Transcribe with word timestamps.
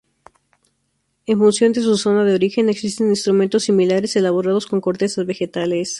En 1.27 1.37
función 1.37 1.73
de 1.73 1.81
su 1.81 1.95
zona 1.95 2.23
de 2.23 2.33
origen, 2.33 2.69
existen 2.69 3.09
instrumentos 3.11 3.65
similares 3.65 4.15
elaborados 4.15 4.65
con 4.65 4.81
cortezas 4.81 5.27
vegetales. 5.27 5.89